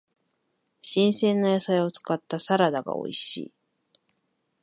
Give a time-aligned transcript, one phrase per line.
[0.81, 3.53] 新鮮な野菜を使ったサラダが美味しい。